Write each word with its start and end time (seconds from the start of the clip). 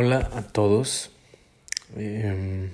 Hola 0.00 0.30
a 0.32 0.42
todos. 0.42 1.10
Em, 1.96 2.70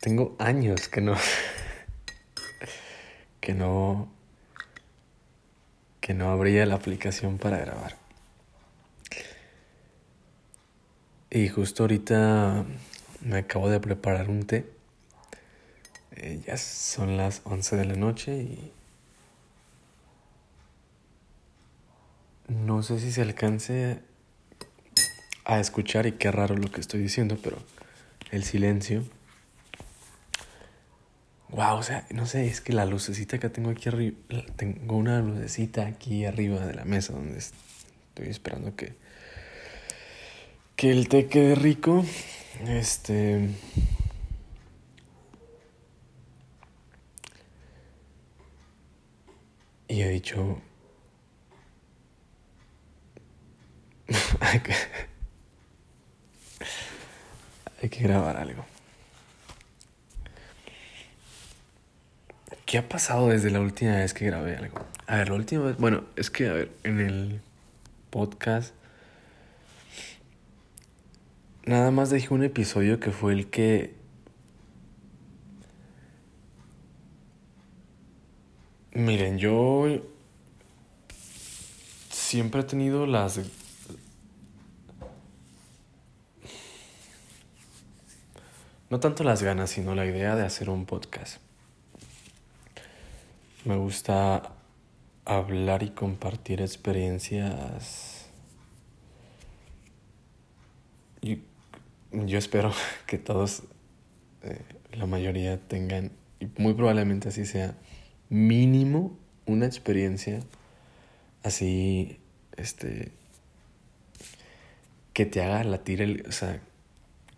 tengo 0.00 0.34
años 0.40 0.88
que 0.88 1.00
no. 1.00 1.14
que 3.40 3.54
no. 3.54 4.08
que 6.00 6.14
no 6.14 6.32
abría 6.32 6.66
la 6.66 6.74
aplicación 6.74 7.38
para 7.38 7.58
grabar. 7.58 7.96
Y 11.30 11.46
justo 11.46 11.84
ahorita 11.84 12.64
me 13.20 13.38
acabo 13.38 13.70
de 13.70 13.78
preparar 13.78 14.28
un 14.28 14.46
té. 14.46 14.68
Eh, 16.16 16.42
ya 16.44 16.56
son 16.56 17.16
las 17.16 17.42
11 17.44 17.76
de 17.76 17.84
la 17.84 17.94
noche 17.94 18.36
y. 18.36 18.72
No 22.48 22.82
sé 22.82 22.98
si 22.98 23.12
se 23.12 23.22
alcance 23.22 24.02
a 25.56 25.60
escuchar 25.60 26.06
y 26.06 26.12
qué 26.12 26.30
raro 26.30 26.56
lo 26.56 26.70
que 26.70 26.80
estoy 26.80 27.00
diciendo, 27.00 27.38
pero 27.42 27.58
el 28.30 28.44
silencio. 28.44 29.04
Wow, 31.50 31.76
o 31.76 31.82
sea, 31.82 32.06
no 32.10 32.26
sé, 32.26 32.46
es 32.46 32.60
que 32.60 32.72
la 32.72 32.86
lucecita 32.86 33.38
que 33.38 33.50
tengo 33.50 33.70
aquí 33.70 33.88
arriba, 33.88 34.16
tengo 34.56 34.96
una 34.96 35.20
lucecita 35.20 35.86
aquí 35.86 36.24
arriba 36.24 36.64
de 36.66 36.74
la 36.74 36.84
mesa 36.84 37.12
donde 37.12 37.38
estoy 37.38 38.28
esperando 38.28 38.74
que 38.74 38.94
que 40.76 40.90
el 40.90 41.08
té 41.08 41.28
quede 41.28 41.54
rico. 41.54 42.04
Este 42.66 43.48
y 49.88 50.02
he 50.02 50.08
dicho 50.08 50.60
Hay 57.80 57.88
grabar 58.02 58.36
algo. 58.36 58.64
¿Qué 62.66 62.78
ha 62.78 62.88
pasado 62.88 63.28
desde 63.28 63.50
la 63.50 63.60
última 63.60 63.96
vez 63.96 64.14
que 64.14 64.26
grabé 64.26 64.56
algo? 64.56 64.84
A 65.06 65.16
ver, 65.16 65.28
la 65.28 65.34
última 65.34 65.64
vez, 65.64 65.76
bueno, 65.76 66.04
es 66.16 66.30
que, 66.30 66.48
a 66.48 66.52
ver, 66.52 66.72
en 66.84 67.00
el 67.00 67.40
podcast 68.10 68.74
nada 71.64 71.90
más 71.90 72.10
dejé 72.10 72.32
un 72.34 72.42
episodio 72.42 72.98
que 72.98 73.10
fue 73.10 73.32
el 73.32 73.48
que 73.48 73.94
Miren, 78.94 79.38
yo 79.38 79.86
siempre 82.10 82.60
he 82.60 82.64
tenido 82.64 83.06
las 83.06 83.40
no 88.92 89.00
tanto 89.00 89.24
las 89.24 89.42
ganas, 89.42 89.70
sino 89.70 89.94
la 89.94 90.04
idea 90.04 90.36
de 90.36 90.44
hacer 90.44 90.68
un 90.68 90.84
podcast. 90.84 91.38
Me 93.64 93.74
gusta 93.74 94.52
hablar 95.24 95.82
y 95.82 95.92
compartir 95.92 96.60
experiencias. 96.60 98.26
Yo, 101.22 101.36
yo 102.12 102.36
espero 102.36 102.70
que 103.06 103.16
todos, 103.16 103.62
eh, 104.42 104.60
la 104.92 105.06
mayoría 105.06 105.58
tengan, 105.58 106.12
y 106.38 106.48
muy 106.58 106.74
probablemente 106.74 107.30
así 107.30 107.46
sea, 107.46 107.74
mínimo 108.28 109.16
una 109.46 109.64
experiencia 109.64 110.40
así, 111.42 112.18
este, 112.58 113.10
que 115.14 115.24
te 115.24 115.42
haga 115.42 115.64
latir 115.64 116.02
el, 116.02 116.26
o 116.28 116.32
sea, 116.32 116.60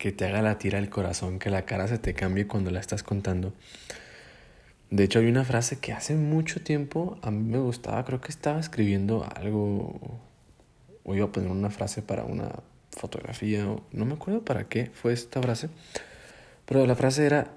que 0.05 0.13
te 0.13 0.27
haga 0.27 0.43
latir 0.43 0.75
el 0.75 0.91
corazón, 0.91 1.39
que 1.39 1.49
la 1.49 1.65
cara 1.65 1.89
se 1.89 1.97
te 1.97 2.13
cambie 2.13 2.47
cuando 2.47 2.71
la 2.71 2.79
estás 2.79 3.03
contando. 3.03 3.55
De 4.91 5.03
hecho, 5.03 5.21
hay 5.21 5.29
una 5.29 5.47
frase 5.47 5.79
que 5.79 5.95
hace 5.95 6.15
mucho 6.15 6.61
tiempo 6.61 7.19
a 7.23 7.31
mí 7.31 7.43
me 7.43 7.57
gustaba, 7.57 8.05
creo 8.05 8.21
que 8.21 8.29
estaba 8.29 8.61
escribiendo 8.61 9.27
algo, 9.35 9.99
o 11.05 11.15
iba 11.15 11.25
a 11.25 11.33
poner 11.33 11.51
una 11.51 11.71
frase 11.71 12.03
para 12.03 12.25
una 12.25 12.51
fotografía, 12.91 13.65
no 13.65 14.05
me 14.05 14.13
acuerdo 14.13 14.45
para 14.45 14.69
qué 14.69 14.91
fue 14.93 15.15
esta 15.15 15.41
frase, 15.41 15.71
pero 16.67 16.85
la 16.85 16.97
frase 16.97 17.25
era, 17.25 17.53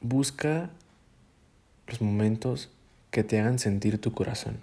busca 0.00 0.70
los 1.86 2.00
momentos 2.00 2.70
que 3.10 3.24
te 3.24 3.38
hagan 3.38 3.58
sentir 3.58 4.00
tu 4.00 4.14
corazón. 4.14 4.56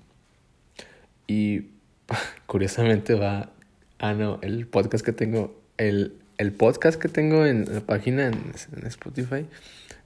Y 1.28 1.68
curiosamente 2.48 3.14
va, 3.14 3.52
ah 4.00 4.14
no, 4.16 4.40
el 4.42 4.66
podcast 4.66 5.06
que 5.06 5.14
tengo 5.14 5.59
el, 5.80 6.14
el 6.38 6.52
podcast 6.52 7.00
que 7.02 7.08
tengo 7.08 7.46
en 7.46 7.74
la 7.74 7.82
página 7.82 8.28
en, 8.28 8.54
Spotify 8.86 9.48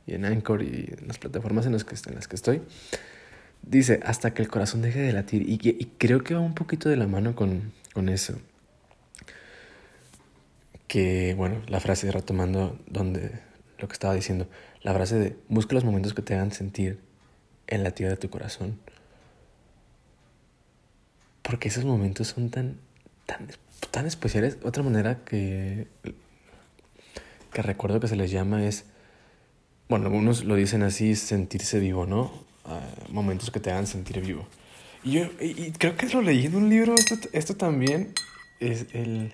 y 0.05 0.13
en 0.13 0.23
Anchor 0.23 0.61
y 0.61 0.93
en 0.97 1.07
las 1.07 1.17
plataformas 1.17 1.65
en 1.65 1.73
las 1.73 1.83
que, 1.83 1.95
en 2.07 2.15
las 2.15 2.27
que 2.27 2.35
estoy, 2.35 2.61
dice 3.63 3.99
hasta 4.05 4.33
que 4.33 4.41
el 4.41 4.47
corazón 4.47 4.81
deje 4.81 4.99
de 4.99 5.11
latir. 5.11 5.41
Y, 5.41 5.59
y 5.63 5.91
creo 5.97 6.23
que 6.23 6.35
va 6.35 6.39
un 6.39 6.53
poquito 6.53 6.89
de 6.89 6.95
la 6.95 7.07
mano 7.07 7.35
con, 7.35 7.73
con 7.93 8.07
eso. 8.07 8.35
Que, 10.87 11.33
bueno, 11.35 11.61
la 11.67 11.79
frase 11.79 12.11
retomando 12.11 12.79
donde 12.87 13.31
lo 13.79 13.87
que 13.87 13.93
estaba 13.93 14.13
diciendo, 14.13 14.47
la 14.83 14.93
frase 14.93 15.15
de 15.15 15.35
busca 15.49 15.73
los 15.73 15.83
momentos 15.83 16.13
que 16.13 16.21
te 16.21 16.35
hagan 16.35 16.51
sentir 16.51 16.99
el 17.65 17.83
latido 17.83 18.11
de 18.11 18.17
tu 18.17 18.29
corazón. 18.29 18.79
Porque 21.41 21.69
esos 21.69 21.83
momentos 21.83 22.27
son 22.27 22.51
tan, 22.51 22.77
tan 23.25 23.47
tan 23.93 24.07
especiales. 24.07 24.57
Otra 24.63 24.81
manera 24.81 25.23
que, 25.23 25.87
que 27.53 27.61
recuerdo 27.61 27.99
que 27.99 28.07
se 28.07 28.15
les 28.15 28.31
llama 28.31 28.65
es, 28.65 28.85
bueno, 29.87 30.07
algunos 30.07 30.43
lo 30.43 30.55
dicen 30.55 30.81
así, 30.81 31.15
sentirse 31.15 31.79
vivo, 31.79 32.07
¿no? 32.07 32.31
Ah, 32.65 32.81
momentos 33.09 33.51
que 33.51 33.59
te 33.59 33.71
hagan 33.71 33.85
sentir 33.85 34.19
vivo. 34.19 34.47
Y 35.03 35.11
yo 35.11 35.29
creo 35.77 35.95
que 35.95 36.07
lo 36.07 36.21
leí 36.21 36.47
en 36.47 36.55
un 36.55 36.69
libro, 36.69 36.95
esto, 36.95 37.15
esto 37.33 37.55
también 37.55 38.13
es 38.59 38.87
el... 38.93 39.33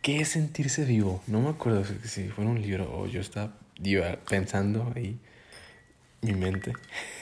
¿Qué 0.00 0.20
es 0.20 0.28
sentirse 0.28 0.84
vivo? 0.84 1.20
No 1.26 1.40
me 1.40 1.50
acuerdo 1.50 1.84
si 2.04 2.28
fue 2.28 2.44
en 2.44 2.50
un 2.50 2.62
libro 2.62 2.90
o 2.96 3.06
yo 3.06 3.20
estaba 3.20 3.58
pensando 4.28 4.90
ahí 4.94 5.18
mi 6.22 6.32
mente. 6.32 6.72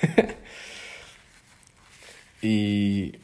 y 2.42 3.23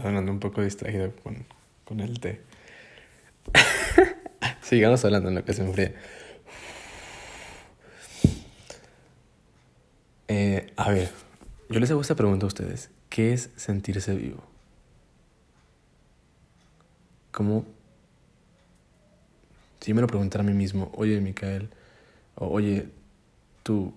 Perdón, 0.00 0.16
ando 0.16 0.32
un 0.32 0.40
poco 0.40 0.62
distraído 0.62 1.14
con, 1.16 1.44
con 1.84 2.00
el 2.00 2.20
té. 2.20 2.40
Sigamos 4.62 5.04
hablando 5.04 5.28
en 5.28 5.34
lo 5.34 5.44
que 5.44 5.52
se 5.52 5.62
enfría. 5.62 5.94
Eh, 10.28 10.72
a 10.76 10.88
ver, 10.88 11.10
yo 11.68 11.80
les 11.80 11.90
hago 11.90 12.00
esta 12.00 12.14
pregunta 12.14 12.46
a 12.46 12.48
ustedes. 12.48 12.88
¿Qué 13.10 13.34
es 13.34 13.50
sentirse 13.56 14.14
vivo? 14.14 14.42
¿Cómo? 17.30 17.66
Si 19.80 19.92
me 19.92 20.00
lo 20.00 20.06
preguntara 20.06 20.42
a 20.42 20.46
mí 20.46 20.54
mismo, 20.54 20.90
oye, 20.94 21.20
Micael, 21.20 21.68
o 22.36 22.48
oye, 22.48 22.88
tú, 23.62 23.92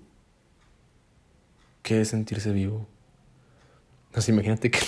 ¿qué 1.82 2.02
es 2.02 2.10
sentirse 2.10 2.52
vivo? 2.52 2.88
No 4.14 4.22
sé, 4.22 4.32
imagínate 4.32 4.70
que, 4.70 4.80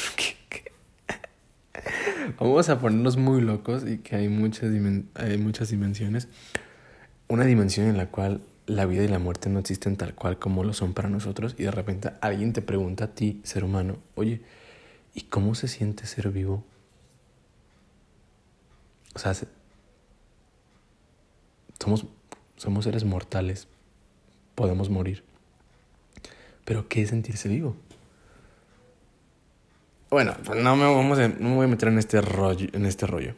Vamos 2.39 2.67
a 2.67 2.79
ponernos 2.79 3.15
muy 3.15 3.39
locos 3.41 3.87
y 3.87 3.99
que 3.99 4.17
hay 4.17 4.27
muchas, 4.27 4.69
hay 5.13 5.37
muchas 5.37 5.69
dimensiones. 5.69 6.27
Una 7.29 7.45
dimensión 7.45 7.87
en 7.87 7.95
la 7.95 8.07
cual 8.07 8.41
la 8.65 8.85
vida 8.85 9.03
y 9.03 9.07
la 9.07 9.19
muerte 9.19 9.49
no 9.49 9.59
existen 9.59 9.95
tal 9.95 10.15
cual 10.15 10.37
como 10.37 10.63
lo 10.63 10.73
son 10.73 10.93
para 10.93 11.09
nosotros 11.09 11.55
y 11.57 11.63
de 11.63 11.71
repente 11.71 12.11
alguien 12.19 12.51
te 12.51 12.61
pregunta 12.61 13.05
a 13.05 13.07
ti, 13.15 13.39
ser 13.43 13.63
humano, 13.63 13.97
oye, 14.15 14.41
¿y 15.13 15.21
cómo 15.21 15.55
se 15.55 15.67
siente 15.67 16.05
ser 16.07 16.29
vivo? 16.29 16.63
O 19.13 19.19
sea, 19.19 19.33
somos, 21.79 22.05
somos 22.57 22.83
seres 22.83 23.05
mortales, 23.05 23.67
podemos 24.55 24.89
morir. 24.89 25.23
Pero 26.65 26.89
¿qué 26.89 27.03
es 27.03 27.09
sentirse 27.09 27.47
vivo? 27.47 27.77
Bueno, 30.09 30.35
pues 30.45 30.61
no 30.61 30.75
me, 30.75 30.83
vamos 30.83 31.17
no 31.17 31.49
me 31.49 31.55
voy 31.55 31.65
a 31.65 31.67
meter 31.67 31.89
en 31.89 31.97
este, 31.97 32.21
rollo, 32.21 32.67
en 32.73 32.85
este 32.85 33.07
rollo. 33.07 33.33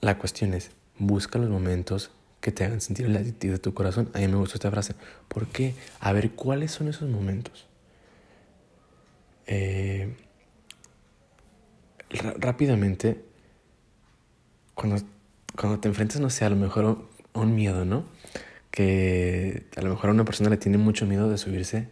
La 0.00 0.18
cuestión 0.18 0.52
es, 0.52 0.72
busca 0.98 1.38
los 1.38 1.48
momentos 1.48 2.10
que 2.40 2.50
te 2.50 2.64
hagan 2.64 2.80
sentir 2.80 3.06
el 3.06 3.14
latido 3.14 3.52
de 3.52 3.58
tu 3.58 3.72
corazón. 3.72 4.10
A 4.14 4.18
mí 4.18 4.28
me 4.28 4.36
gustó 4.36 4.54
esta 4.54 4.70
frase. 4.70 4.94
¿Por 5.28 5.46
qué? 5.46 5.74
A 6.00 6.12
ver, 6.12 6.32
¿cuáles 6.32 6.72
son 6.72 6.88
esos 6.88 7.08
momentos? 7.08 7.66
Eh, 9.46 10.16
rápidamente, 12.10 13.22
cuando, 14.74 15.02
cuando 15.56 15.78
te 15.78 15.88
enfrentas, 15.88 16.20
no 16.20 16.30
sé, 16.30 16.44
a 16.44 16.50
lo 16.50 16.56
mejor 16.56 17.08
a 17.32 17.38
un 17.38 17.54
miedo, 17.54 17.84
¿no? 17.84 18.04
Que 18.72 19.66
a 19.76 19.82
lo 19.82 19.90
mejor 19.90 20.10
a 20.10 20.12
una 20.12 20.24
persona 20.24 20.50
le 20.50 20.56
tiene 20.56 20.78
mucho 20.78 21.06
miedo 21.06 21.30
de 21.30 21.38
subirse 21.38 21.90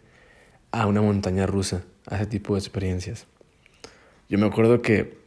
a 0.71 0.85
una 0.85 1.01
montaña 1.01 1.45
rusa, 1.45 1.83
a 2.07 2.17
ese 2.17 2.25
tipo 2.25 2.53
de 2.53 2.59
experiencias 2.59 3.25
Yo 4.29 4.37
me 4.37 4.45
acuerdo 4.45 4.81
que 4.81 5.17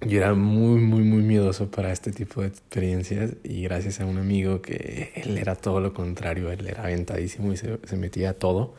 yo 0.00 0.18
era 0.18 0.34
muy, 0.34 0.80
muy, 0.80 1.02
muy 1.02 1.22
miedoso 1.22 1.70
para 1.70 1.92
este 1.92 2.10
tipo 2.10 2.40
de 2.40 2.48
experiencias 2.48 3.32
y 3.42 3.62
gracias 3.62 4.00
a 4.00 4.06
un 4.06 4.18
amigo 4.18 4.62
que 4.62 5.12
él 5.14 5.36
era 5.38 5.56
todo 5.56 5.80
lo 5.80 5.92
contrario, 5.92 6.50
él 6.50 6.66
era 6.66 6.84
aventadísimo 6.84 7.52
y 7.52 7.56
se, 7.56 7.78
se 7.84 7.96
metía 7.96 8.30
a 8.30 8.34
todo, 8.34 8.74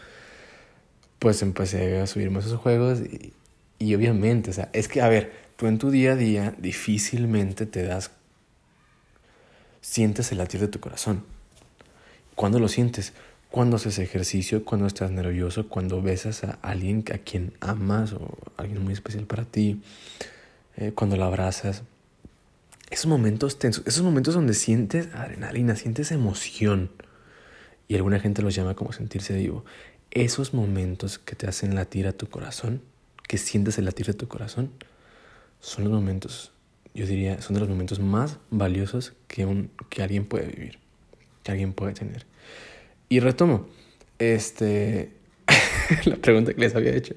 pues 1.20 1.42
empecé 1.42 2.00
a 2.00 2.08
subirme 2.08 2.38
a 2.38 2.40
esos 2.42 2.60
juegos 2.60 3.02
y, 3.02 3.34
y 3.78 3.96
obviamente, 3.96 4.50
o 4.50 4.54
sea, 4.54 4.70
es 4.74 4.88
que, 4.88 5.02
a 5.02 5.10
ver, 5.10 5.32
tú 5.58 5.68
en 5.68 5.78
tu 5.78 5.92
día 5.92 6.14
a 6.14 6.16
día 6.16 6.56
difícilmente 6.58 7.66
te 7.66 7.84
das, 7.84 8.12
sientes 9.82 10.32
el 10.32 10.40
latir 10.40 10.62
de 10.62 10.68
tu 10.68 10.80
corazón. 10.80 11.24
¿Cuándo 12.36 12.60
lo 12.60 12.68
sientes? 12.68 13.14
Cuando 13.56 13.78
haces 13.78 14.00
ejercicio, 14.00 14.66
cuando 14.66 14.86
estás 14.86 15.12
nervioso, 15.12 15.70
cuando 15.70 16.02
besas 16.02 16.44
a 16.44 16.60
alguien 16.62 17.06
a 17.14 17.20
quien 17.20 17.54
amas 17.62 18.12
o 18.12 18.38
alguien 18.58 18.84
muy 18.84 18.92
especial 18.92 19.28
para 19.28 19.46
ti, 19.46 19.82
eh, 20.76 20.92
cuando 20.94 21.16
lo 21.16 21.24
abrazas. 21.24 21.84
Esos 22.92 23.06
momentos 23.06 23.58
tensos, 23.58 23.88
esos 23.88 24.04
momentos 24.04 24.34
donde 24.34 24.54
sientes 24.56 25.08
adrenalina, 25.16 25.78
sientes 25.78 26.12
emoción. 26.12 26.92
Y 27.88 27.96
alguna 27.96 28.20
gente 28.20 28.42
los 28.42 28.54
llama 28.54 28.76
como 28.76 28.92
sentirse 28.92 29.34
vivo. 29.38 29.64
Esos 30.12 30.54
momentos 30.54 31.18
que 31.18 31.38
te 31.38 31.48
hacen 31.48 31.76
latir 31.76 32.08
a 32.08 32.12
tu 32.12 32.28
corazón, 32.28 32.82
que 33.26 33.38
sientes 33.38 33.78
el 33.78 33.86
latir 33.86 34.08
de 34.08 34.16
tu 34.16 34.28
corazón, 34.28 34.70
son 35.62 35.86
los 35.86 35.94
momentos, 35.94 36.52
yo 36.94 37.06
diría, 37.06 37.42
son 37.42 37.54
de 37.54 37.62
los 37.62 37.70
momentos 37.70 38.02
más 38.02 38.38
valiosos 38.50 39.14
que, 39.30 39.46
un, 39.46 39.72
que 39.90 40.04
alguien 40.04 40.26
puede 40.26 40.48
vivir, 40.48 40.78
que 41.44 41.54
alguien 41.54 41.72
puede 41.72 41.94
tener. 41.94 42.26
Y 43.10 43.20
retomo, 43.20 43.68
este, 44.20 45.12
la 46.06 46.16
pregunta 46.18 46.54
que 46.54 46.62
les 46.62 46.76
había 46.76 46.96
hecho. 46.96 47.14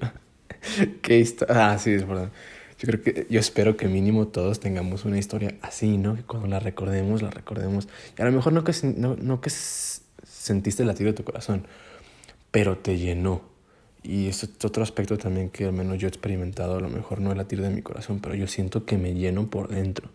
¿Qué 1.01 1.19
historia? 1.19 1.73
Ah, 1.73 1.77
sí, 1.79 1.91
es 1.91 2.07
verdad. 2.07 2.31
Yo 2.79 2.87
creo 2.87 3.01
que, 3.01 3.27
yo 3.29 3.39
espero 3.39 3.75
que 3.75 3.87
mínimo 3.87 4.27
todos 4.27 4.59
tengamos 4.59 5.03
una 5.03 5.17
historia 5.17 5.55
así, 5.61 5.97
¿no? 5.97 6.15
Que 6.15 6.23
cuando 6.23 6.47
la 6.47 6.59
recordemos, 6.59 7.21
la 7.21 7.29
recordemos. 7.29 7.89
Y 8.17 8.21
a 8.21 8.25
lo 8.25 8.31
mejor 8.31 8.53
no 8.53 8.63
que, 8.63 8.73
no, 8.83 9.17
no 9.17 9.41
que 9.41 9.49
sentiste 9.49 10.83
el 10.83 10.87
latido 10.87 11.11
de 11.11 11.17
tu 11.17 11.23
corazón, 11.23 11.67
pero 12.51 12.77
te 12.77 12.97
llenó. 12.97 13.41
Y 14.01 14.27
es 14.27 14.43
otro 14.43 14.81
aspecto 14.81 15.17
también 15.17 15.49
que 15.49 15.65
al 15.65 15.73
menos 15.73 15.97
yo 15.97 16.07
he 16.07 16.09
experimentado. 16.09 16.77
A 16.77 16.79
lo 16.79 16.89
mejor 16.89 17.19
no 17.19 17.31
el 17.31 17.37
latir 17.37 17.61
de 17.61 17.69
mi 17.69 17.81
corazón, 17.81 18.21
pero 18.21 18.33
yo 18.35 18.47
siento 18.47 18.85
que 18.85 18.97
me 18.97 19.13
lleno 19.13 19.49
por 19.49 19.67
dentro. 19.67 20.09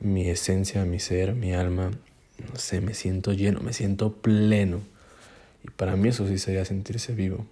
Mi 0.00 0.28
esencia, 0.28 0.84
mi 0.84 0.98
ser, 0.98 1.34
mi 1.34 1.54
alma, 1.54 1.92
no 2.38 2.56
sé, 2.56 2.80
me 2.80 2.94
siento 2.94 3.32
lleno, 3.32 3.60
me 3.60 3.72
siento 3.72 4.12
pleno. 4.12 4.80
Y 5.62 5.70
para 5.70 5.96
mí 5.96 6.08
eso 6.08 6.26
sí 6.26 6.38
sería 6.38 6.64
sentirse 6.64 7.14
vivo. 7.14 7.46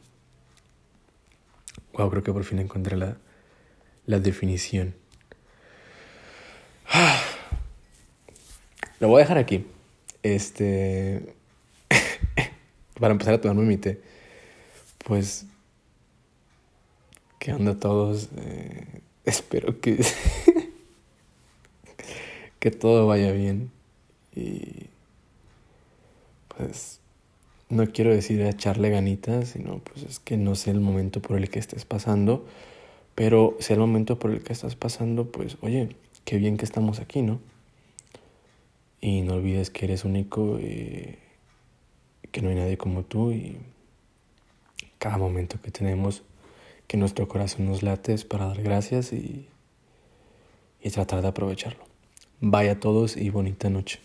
Wow, 1.94 2.10
creo 2.10 2.22
que 2.22 2.32
por 2.32 2.44
fin 2.44 2.58
encontré 2.58 2.96
la, 2.96 3.16
la 4.06 4.18
definición. 4.18 4.94
Lo 9.00 9.08
voy 9.08 9.20
a 9.20 9.24
dejar 9.24 9.38
aquí. 9.38 9.66
Este. 10.22 11.34
para 13.00 13.12
empezar 13.12 13.34
a 13.34 13.40
tomarme 13.40 13.64
mi 13.64 13.76
té. 13.76 14.00
Pues. 15.04 15.46
¿Qué 17.38 17.52
onda 17.52 17.78
todos? 17.78 18.28
Eh, 18.36 19.00
espero 19.24 19.80
que. 19.80 20.04
que 22.60 22.70
todo 22.70 23.06
vaya 23.06 23.32
bien. 23.32 23.70
Y 24.34 24.86
pues 26.48 27.00
no 27.68 27.86
quiero 27.86 28.10
decir 28.10 28.40
echarle 28.42 28.90
ganitas, 28.90 29.48
sino 29.48 29.78
pues 29.78 30.02
es 30.04 30.18
que 30.20 30.36
no 30.36 30.54
sé 30.54 30.70
el 30.70 30.80
momento 30.80 31.22
por 31.22 31.38
el 31.38 31.48
que 31.50 31.58
estés 31.58 31.84
pasando, 31.84 32.46
pero 33.14 33.56
sea 33.60 33.74
el 33.74 33.80
momento 33.80 34.18
por 34.18 34.30
el 34.30 34.42
que 34.42 34.52
estás 34.52 34.76
pasando, 34.76 35.30
pues 35.30 35.56
oye, 35.60 35.96
qué 36.24 36.36
bien 36.36 36.56
que 36.56 36.64
estamos 36.64 37.00
aquí, 37.00 37.22
¿no? 37.22 37.40
Y 39.00 39.22
no 39.22 39.34
olvides 39.34 39.70
que 39.70 39.86
eres 39.86 40.04
único 40.04 40.60
y 40.60 41.18
que 42.30 42.40
no 42.40 42.50
hay 42.50 42.56
nadie 42.56 42.78
como 42.78 43.02
tú 43.02 43.32
y 43.32 43.58
cada 44.98 45.18
momento 45.18 45.60
que 45.60 45.70
tenemos 45.70 46.22
que 46.86 46.96
nuestro 46.96 47.26
corazón 47.26 47.66
nos 47.66 47.82
late 47.82 48.12
es 48.12 48.24
para 48.24 48.46
dar 48.46 48.62
gracias 48.62 49.12
y, 49.12 49.48
y 50.80 50.90
tratar 50.90 51.22
de 51.22 51.28
aprovecharlo. 51.28 51.91
Vaya 52.44 52.72
a 52.72 52.80
todos 52.80 53.16
y 53.16 53.30
bonita 53.30 53.70
noche. 53.70 54.00